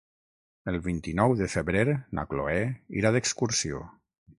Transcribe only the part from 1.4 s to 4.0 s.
de febrer na Cloè irà d'excursió.